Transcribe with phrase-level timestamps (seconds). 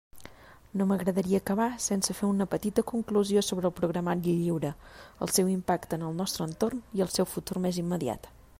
[0.79, 4.71] No m'agradaria acabar sense fer una petita conclusió sobre el programari lliure,
[5.27, 8.31] el seu impacte en el nostre entorn, i el seu futur més immediat.